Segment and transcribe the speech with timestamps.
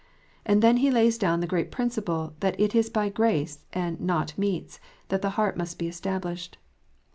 [0.47, 4.35] And then he lays down the great principle that it is by" grace," and" not
[4.35, 6.57] meats," that the heart must be established.